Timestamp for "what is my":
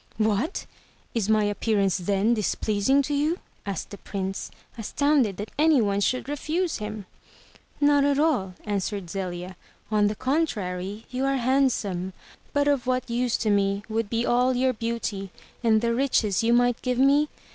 0.17-1.43